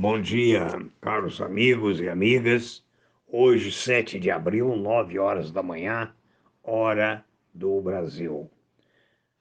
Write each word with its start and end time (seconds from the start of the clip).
Bom 0.00 0.20
dia, 0.20 0.64
caros 1.00 1.40
amigos 1.40 2.00
e 2.00 2.08
amigas. 2.08 2.84
Hoje, 3.26 3.72
7 3.72 4.20
de 4.20 4.30
abril, 4.30 4.76
9 4.76 5.18
horas 5.18 5.50
da 5.50 5.60
manhã, 5.60 6.14
hora 6.62 7.24
do 7.52 7.80
Brasil. 7.80 8.48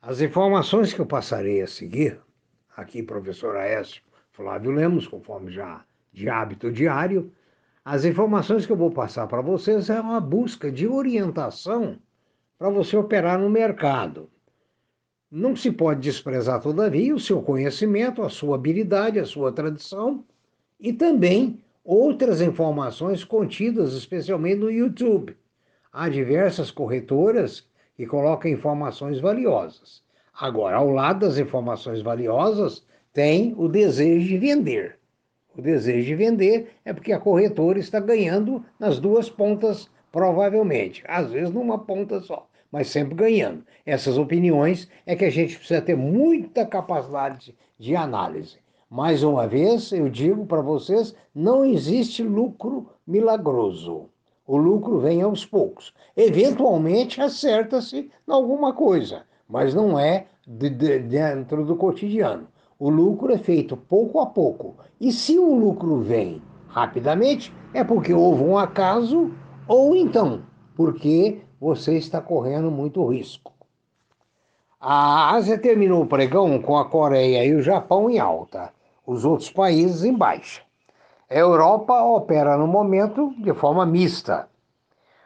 As 0.00 0.20
informações 0.20 0.92
que 0.92 1.00
eu 1.00 1.06
passarei 1.06 1.60
a 1.60 1.66
seguir, 1.66 2.20
aqui, 2.76 3.02
professor 3.02 3.56
Aécio 3.56 4.00
Flávio 4.30 4.70
Lemos, 4.70 5.08
conforme 5.08 5.50
já 5.50 5.84
de 6.12 6.28
hábito 6.28 6.70
diário, 6.70 7.32
as 7.84 8.04
informações 8.04 8.64
que 8.64 8.70
eu 8.70 8.76
vou 8.76 8.92
passar 8.92 9.26
para 9.26 9.42
vocês 9.42 9.90
é 9.90 10.00
uma 10.00 10.20
busca 10.20 10.70
de 10.70 10.86
orientação 10.86 11.98
para 12.56 12.70
você 12.70 12.96
operar 12.96 13.40
no 13.40 13.50
mercado. 13.50 14.30
Não 15.28 15.56
se 15.56 15.72
pode 15.72 16.00
desprezar, 16.00 16.60
todavia, 16.60 17.12
o 17.12 17.18
seu 17.18 17.42
conhecimento, 17.42 18.22
a 18.22 18.28
sua 18.28 18.54
habilidade, 18.54 19.18
a 19.18 19.24
sua 19.24 19.50
tradição 19.50 20.24
e 20.78 20.92
também 20.92 21.60
outras 21.84 22.40
informações 22.40 23.24
contidas, 23.24 23.92
especialmente 23.92 24.60
no 24.60 24.70
YouTube. 24.70 25.36
Há 25.92 26.08
diversas 26.08 26.70
corretoras 26.70 27.66
que 27.96 28.06
colocam 28.06 28.50
informações 28.50 29.20
valiosas. 29.20 30.02
Agora, 30.32 30.76
ao 30.76 30.90
lado 30.90 31.20
das 31.20 31.38
informações 31.38 32.02
valiosas, 32.02 32.84
tem 33.12 33.54
o 33.56 33.68
desejo 33.68 34.26
de 34.26 34.38
vender. 34.38 34.98
O 35.56 35.62
desejo 35.62 36.04
de 36.04 36.14
vender 36.16 36.72
é 36.84 36.92
porque 36.92 37.12
a 37.12 37.20
corretora 37.20 37.78
está 37.78 38.00
ganhando 38.00 38.64
nas 38.78 38.98
duas 38.98 39.30
pontas, 39.30 39.88
provavelmente. 40.10 41.04
Às 41.06 41.30
vezes 41.30 41.54
numa 41.54 41.78
ponta 41.78 42.20
só, 42.20 42.48
mas 42.72 42.88
sempre 42.88 43.14
ganhando. 43.14 43.64
Essas 43.86 44.18
opiniões 44.18 44.88
é 45.06 45.14
que 45.14 45.24
a 45.24 45.30
gente 45.30 45.56
precisa 45.56 45.80
ter 45.80 45.96
muita 45.96 46.66
capacidade 46.66 47.54
de 47.78 47.94
análise. 47.94 48.58
Mais 48.94 49.24
uma 49.24 49.48
vez, 49.48 49.90
eu 49.90 50.08
digo 50.08 50.46
para 50.46 50.60
vocês: 50.60 51.16
não 51.34 51.64
existe 51.64 52.22
lucro 52.22 52.90
milagroso. 53.04 54.08
O 54.46 54.56
lucro 54.56 55.00
vem 55.00 55.20
aos 55.20 55.44
poucos. 55.44 55.92
Eventualmente 56.16 57.20
acerta-se 57.20 58.08
em 58.28 58.32
alguma 58.32 58.72
coisa, 58.72 59.22
mas 59.48 59.74
não 59.74 59.98
é 59.98 60.26
de, 60.46 60.70
de, 60.70 61.00
dentro 61.00 61.64
do 61.64 61.74
cotidiano. 61.74 62.46
O 62.78 62.88
lucro 62.88 63.32
é 63.32 63.38
feito 63.38 63.76
pouco 63.76 64.20
a 64.20 64.26
pouco. 64.26 64.76
E 65.00 65.10
se 65.10 65.40
o 65.40 65.56
lucro 65.56 66.00
vem 66.00 66.40
rapidamente, 66.68 67.52
é 67.72 67.82
porque 67.82 68.14
houve 68.14 68.44
um 68.44 68.56
acaso 68.56 69.32
ou 69.66 69.96
então 69.96 70.42
porque 70.76 71.40
você 71.60 71.96
está 71.96 72.20
correndo 72.20 72.70
muito 72.70 73.04
risco. 73.06 73.52
A 74.86 75.34
Ásia 75.34 75.58
terminou 75.58 76.02
o 76.02 76.06
pregão 76.06 76.60
com 76.60 76.76
a 76.76 76.84
Coreia 76.84 77.44
e 77.44 77.54
o 77.54 77.62
Japão 77.62 78.10
em 78.10 78.18
alta, 78.18 78.73
os 79.06 79.24
outros 79.24 79.50
países 79.50 80.04
em 80.04 80.14
baixa. 80.14 80.62
A 81.30 81.34
Europa 81.34 82.02
opera 82.02 82.56
no 82.56 82.66
momento 82.66 83.34
de 83.38 83.52
forma 83.52 83.84
mista. 83.84 84.48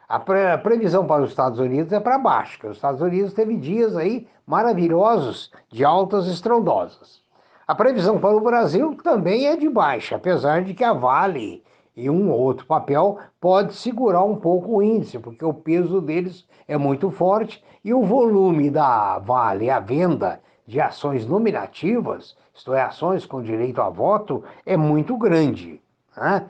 A, 0.07 0.19
pre 0.19 0.57
previsão 0.57 1.05
para 1.05 1.23
os 1.23 1.29
Estados 1.29 1.59
Unidos 1.59 1.93
é 1.93 1.99
para 1.99 2.17
baixo, 2.17 2.53
porque 2.53 2.67
os 2.67 2.77
Estados 2.77 3.01
Unidos 3.01 3.33
teve 3.33 3.55
dias 3.55 3.95
aí 3.95 4.27
maravilhosos 4.45 5.51
de 5.69 5.85
altas 5.85 6.25
estrondosas. 6.27 7.21
A 7.67 7.75
previsão 7.75 8.17
para 8.17 8.35
o 8.35 8.41
Brasil 8.41 8.97
também 9.03 9.45
é 9.45 9.55
de 9.55 9.69
baixa, 9.69 10.15
apesar 10.15 10.63
de 10.63 10.73
que 10.73 10.83
a 10.83 10.93
Vale 10.93 11.63
e 11.95 12.09
um 12.09 12.31
ou 12.31 12.39
outro 12.39 12.65
papel 12.65 13.19
pode 13.39 13.75
segurar 13.75 14.23
um 14.23 14.37
pouco 14.37 14.77
o 14.77 14.81
índice, 14.81 15.19
porque 15.19 15.45
o 15.45 15.53
peso 15.53 16.01
deles 16.01 16.47
é 16.67 16.77
muito 16.77 17.11
forte 17.11 17.63
e 17.83 17.93
o 17.93 18.03
volume 18.03 18.71
da 18.71 19.19
Vale, 19.19 19.69
a 19.69 19.79
venda 19.79 20.41
de 20.69 20.79
ações 20.79 21.25
nominativas, 21.25 22.37
isto 22.53 22.75
é, 22.75 22.81
ações 22.83 23.25
com 23.25 23.41
direito 23.41 23.81
a 23.81 23.89
voto, 23.89 24.43
é 24.63 24.77
muito 24.77 25.17
grande. 25.17 25.81
Né? 26.15 26.45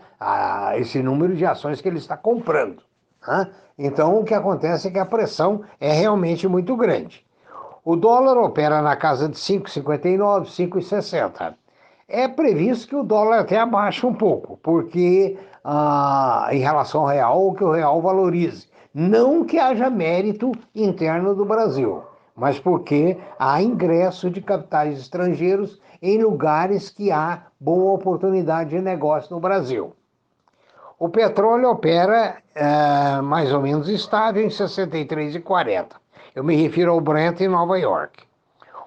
Esse 0.75 1.02
número 1.02 1.38
de 1.38 1.46
ações 1.46 1.80
que 1.80 1.88
ele 1.88 2.00
está 2.00 2.18
comprando. 2.18 2.84
Né? 3.25 3.50
Então, 3.78 4.19
o 4.19 4.25
que 4.25 4.34
acontece 4.34 4.90
é 4.90 4.91
que 4.91 5.00
a 5.00 5.06
pressão 5.06 5.63
é 5.80 5.94
realmente 5.94 6.50
muito 6.50 6.75
grande. 6.75 7.25
O 7.85 7.96
dólar 7.96 8.38
opera 8.38 8.81
na 8.81 8.97
casa 8.97 9.30
de 9.30 9.38
5,59, 9.38 10.47
5,60 10.47 11.53
é 12.09 12.28
previsto 12.28 12.90
que 12.90 12.96
o 12.97 13.03
dólar 13.03 13.40
até 13.40 13.57
abaixe 13.57 14.06
um 14.06 14.13
pouco, 14.13 14.57
porque 14.57 15.38
ah, 15.63 16.50
em 16.51 16.59
relação 16.59 17.01
ao 17.01 17.07
real, 17.07 17.53
que 17.53 17.63
o 17.63 17.72
real 17.72 18.01
valorize. 18.01 18.68
Não 18.94 19.46
que 19.46 19.57
haja 19.57 19.90
mérito 19.90 20.51
interno 20.75 21.34
do 21.34 21.46
Brasil, 21.46 22.03
mas 22.39 22.57
porque 22.57 23.17
há 23.38 23.61
ingresso 23.61 24.29
de 24.29 24.41
capitais 24.41 24.97
estrangeiros 24.97 25.79
em 26.01 26.23
lugares 26.23 26.89
que 26.89 27.11
há 27.11 27.44
boa 27.59 27.94
oportunidade 27.94 28.69
de 28.69 28.79
negócio 28.79 29.35
no 29.35 29.41
Brasil. 29.41 29.94
O 30.97 31.09
petróleo 31.09 31.69
opera 31.69 32.38
é, 32.55 33.22
mais 33.22 33.53
ou 33.53 33.61
menos 33.61 33.89
estável 33.89 34.44
em 34.44 34.47
63,40. 34.47 35.88
Eu 36.33 36.44
me 36.44 36.55
refiro 36.55 36.91
ao 36.91 37.01
Brent 37.01 37.41
em 37.41 37.50
Nova 37.50 37.77
York. 37.77 38.23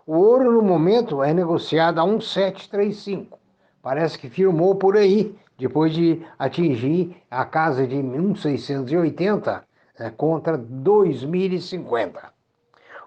O 0.06 0.16
ouro, 0.16 0.50
no 0.50 0.62
momento, 0.62 1.22
é 1.22 1.34
negociado 1.34 2.00
a 2.00 2.04
1,735. 2.04 3.38
Parece 3.82 4.19
que 4.19 4.30
firmou 4.30 4.76
por 4.76 4.96
aí, 4.96 5.36
depois 5.58 5.92
de 5.92 6.24
atingir 6.38 7.16
a 7.30 7.44
casa 7.44 7.86
de 7.86 7.96
1,680 7.96 9.62
é, 9.98 10.10
contra 10.10 10.58
2.050. 10.58 12.32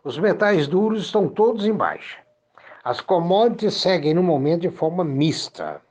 Os 0.05 0.19
metais 0.19 0.67
duros 0.67 1.05
estão 1.05 1.27
todos 1.27 1.65
em 1.65 1.73
baixa. 1.73 2.19
As 2.83 3.01
commodities 3.01 3.73
seguem 3.73 4.13
no 4.13 4.21
momento 4.21 4.61
de 4.61 4.69
forma 4.69 5.03
mista. 5.03 5.81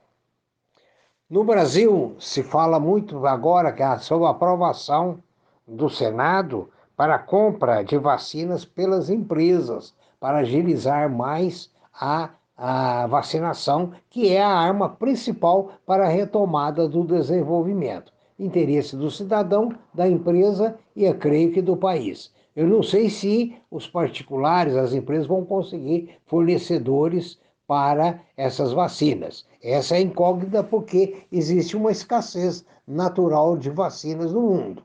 No 1.28 1.42
Brasil, 1.42 2.14
se 2.20 2.44
fala 2.44 2.78
muito 2.78 3.26
agora 3.26 3.72
que 3.72 3.82
sobre 3.98 4.28
a 4.28 4.30
aprovação 4.30 5.18
do 5.66 5.90
Senado 5.90 6.70
para 6.96 7.16
a 7.16 7.18
compra 7.18 7.82
de 7.82 7.98
vacinas 7.98 8.64
pelas 8.64 9.10
empresas 9.10 9.92
para 10.20 10.38
agilizar 10.38 11.10
mais 11.10 11.68
a, 11.92 12.30
a 12.56 13.08
vacinação, 13.08 13.94
que 14.08 14.32
é 14.32 14.40
a 14.40 14.48
arma 14.48 14.90
principal 14.90 15.72
para 15.84 16.04
a 16.04 16.08
retomada 16.08 16.86
do 16.86 17.02
desenvolvimento. 17.02 18.12
Interesse 18.38 18.96
do 18.96 19.10
cidadão, 19.10 19.72
da 19.92 20.08
empresa 20.08 20.78
e, 20.94 21.04
eu 21.04 21.18
creio 21.18 21.50
que 21.50 21.60
do 21.60 21.76
país. 21.76 22.32
Eu 22.54 22.68
não 22.68 22.82
sei 22.82 23.10
se 23.10 23.56
os 23.70 23.86
particulares, 23.88 24.76
as 24.76 24.92
empresas, 24.92 25.26
vão 25.26 25.44
conseguir 25.44 26.16
fornecedores 26.26 27.38
para 27.66 28.20
essas 28.36 28.72
vacinas. 28.72 29.46
Essa 29.62 29.96
é 29.96 30.00
incógnita 30.00 30.62
porque 30.62 31.24
existe 31.32 31.76
uma 31.76 31.90
escassez 31.90 32.64
natural 32.86 33.56
de 33.56 33.70
vacinas 33.70 34.32
no 34.32 34.42
mundo. 34.42 34.84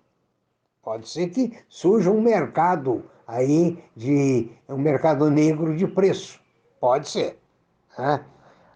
Pode 0.82 1.08
ser 1.08 1.28
que 1.28 1.54
surja 1.68 2.10
um 2.10 2.22
mercado 2.22 3.04
aí 3.28 3.78
de 3.96 4.50
um 4.68 4.78
mercado 4.78 5.30
negro 5.30 5.76
de 5.76 5.86
preço. 5.86 6.40
Pode 6.80 7.10
ser. 7.10 7.38
Né? 7.98 8.24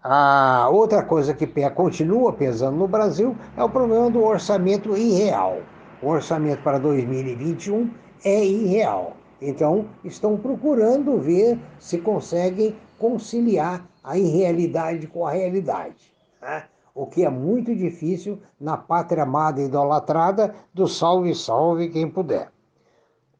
A 0.03 0.69
outra 0.69 1.01
coisa 1.01 1.33
que 1.33 1.47
continua 1.71 2.33
pesando 2.33 2.77
no 2.77 2.87
Brasil 2.87 3.35
é 3.55 3.63
o 3.63 3.69
problema 3.69 4.11
do 4.11 4.21
orçamento 4.21 4.95
irreal. 4.97 5.61
O 6.03 6.09
orçamento 6.09 6.61
para 6.63 6.79
2021 6.79 7.89
é 8.25 8.43
irreal. 8.43 9.15
Então, 9.41 9.85
estão 10.03 10.35
procurando 10.35 11.17
ver 11.17 11.57
se 11.79 11.97
conseguem 11.97 12.75
conciliar 12.99 13.87
a 14.03 14.17
irrealidade 14.17 15.07
com 15.07 15.25
a 15.25 15.31
realidade. 15.31 16.13
Né? 16.41 16.65
O 16.93 17.05
que 17.05 17.23
é 17.23 17.29
muito 17.29 17.73
difícil 17.73 18.37
na 18.59 18.75
pátria 18.75 19.23
amada 19.23 19.61
e 19.61 19.65
idolatrada 19.65 20.53
do 20.73 20.89
salve, 20.89 21.33
salve 21.33 21.87
quem 21.87 22.09
puder. 22.09 22.51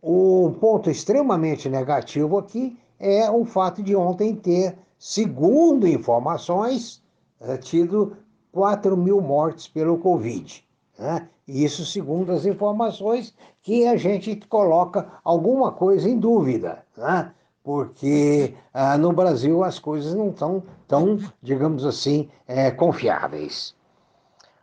O 0.02 0.56
ponto 0.62 0.90
extremamente 0.90 1.68
negativo 1.68 2.38
aqui 2.38 2.80
é 2.98 3.30
o 3.30 3.44
fato 3.44 3.84
de 3.84 3.94
ontem 3.94 4.34
ter, 4.34 4.78
segundo 4.98 5.86
informações, 5.86 7.04
eh, 7.42 7.58
tido 7.58 8.16
4 8.54 8.96
mil 8.96 9.20
mortes 9.20 9.68
pelo 9.68 9.98
Covid. 9.98 10.66
Né? 11.04 11.28
Isso 11.46 11.86
segundo 11.86 12.32
as 12.32 12.46
informações 12.46 13.36
que 13.62 13.86
a 13.86 13.98
gente 13.98 14.38
coloca 14.48 15.06
alguma 15.22 15.70
coisa 15.74 16.08
em 16.08 16.18
dúvida, 16.18 16.86
né? 16.96 17.34
porque 17.62 18.56
ah, 18.74 18.98
no 18.98 19.12
Brasil 19.12 19.66
as 19.66 19.78
coisas 19.78 20.14
não 20.14 20.30
estão 20.30 20.64
tão, 20.88 21.20
digamos 21.42 21.86
assim, 21.86 22.30
é, 22.48 22.72
confiáveis. 22.72 23.76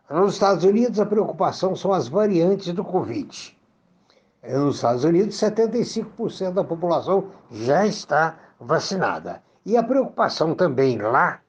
Nos 0.09 0.33
Estados 0.33 0.63
Unidos, 0.63 0.99
a 0.99 1.05
preocupação 1.05 1.75
são 1.75 1.93
as 1.93 2.07
variantes 2.07 2.73
do 2.73 2.83
Covid. 2.83 3.55
Nos 4.43 4.75
Estados 4.77 5.03
Unidos, 5.03 5.35
75% 5.35 6.53
da 6.53 6.63
população 6.63 7.25
já 7.51 7.85
está 7.85 8.39
vacinada. 8.59 9.43
E 9.63 9.77
a 9.77 9.83
preocupação 9.83 10.55
também 10.55 10.97
lá 10.97 11.39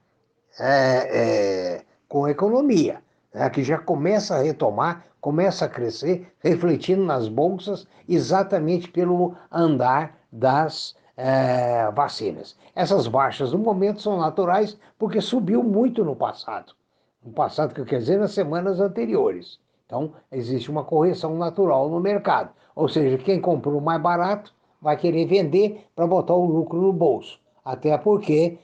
é, 0.60 1.78
é 1.78 1.84
com 2.06 2.26
a 2.26 2.30
economia, 2.30 3.02
né, 3.32 3.48
que 3.50 3.62
já 3.62 3.78
começa 3.78 4.36
a 4.36 4.42
retomar, 4.42 5.04
começa 5.20 5.64
a 5.64 5.68
crescer, 5.68 6.32
refletindo 6.40 7.04
nas 7.04 7.28
bolsas 7.28 7.86
exatamente 8.08 8.88
pelo 8.88 9.34
andar 9.50 10.18
das 10.30 10.94
é, 11.16 11.90
vacinas. 11.92 12.56
Essas 12.74 13.06
baixas 13.06 13.52
no 13.52 13.58
momento 13.58 14.02
são 14.02 14.18
naturais 14.18 14.78
porque 14.98 15.20
subiu 15.20 15.62
muito 15.62 16.04
no 16.04 16.16
passado. 16.16 16.74
No 17.24 17.32
passado, 17.32 17.72
que 17.72 17.80
eu 17.80 17.84
quero 17.84 18.00
dizer, 18.00 18.18
nas 18.18 18.32
semanas 18.32 18.80
anteriores. 18.80 19.60
Então, 19.86 20.12
existe 20.30 20.70
uma 20.70 20.84
correção 20.84 21.36
natural 21.36 21.88
no 21.88 22.00
mercado. 22.00 22.50
Ou 22.74 22.88
seja, 22.88 23.18
quem 23.18 23.40
comprou 23.40 23.80
mais 23.80 24.00
barato 24.00 24.52
vai 24.80 24.96
querer 24.96 25.26
vender 25.26 25.86
para 25.94 26.06
botar 26.06 26.34
o 26.34 26.46
lucro 26.46 26.80
no 26.80 26.92
bolso. 26.92 27.38
Até 27.64 27.96
porque, 27.96 28.58